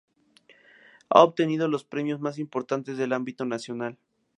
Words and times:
Ha 1.09 1.21
obtenido 1.21 1.67
los 1.67 1.83
premios 1.85 2.19
más 2.19 2.39
importantes 2.39 2.97
del 2.97 3.13
ámbito 3.13 3.45
nacional. 3.45 3.99